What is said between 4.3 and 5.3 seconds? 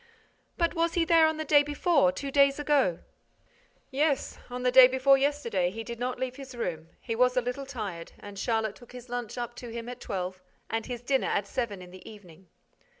On the day before